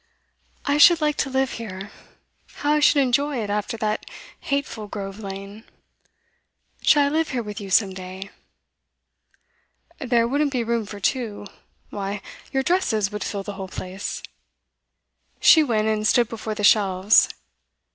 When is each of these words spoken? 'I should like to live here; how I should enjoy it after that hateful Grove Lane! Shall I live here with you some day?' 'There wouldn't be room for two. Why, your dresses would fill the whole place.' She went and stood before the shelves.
'I 0.65 0.79
should 0.79 0.99
like 0.99 1.15
to 1.17 1.29
live 1.29 1.51
here; 1.61 1.91
how 2.55 2.73
I 2.73 2.79
should 2.79 3.03
enjoy 3.03 3.37
it 3.37 3.51
after 3.51 3.77
that 3.77 4.09
hateful 4.39 4.87
Grove 4.87 5.19
Lane! 5.19 5.63
Shall 6.81 7.05
I 7.05 7.09
live 7.09 7.29
here 7.29 7.43
with 7.43 7.61
you 7.61 7.69
some 7.69 7.93
day?' 7.93 8.31
'There 9.99 10.27
wouldn't 10.27 10.53
be 10.53 10.63
room 10.63 10.87
for 10.87 10.99
two. 10.99 11.45
Why, 11.91 12.19
your 12.51 12.63
dresses 12.63 13.11
would 13.11 13.23
fill 13.23 13.43
the 13.43 13.53
whole 13.53 13.67
place.' 13.67 14.23
She 15.39 15.61
went 15.63 15.87
and 15.87 16.07
stood 16.07 16.29
before 16.29 16.55
the 16.55 16.63
shelves. 16.63 17.29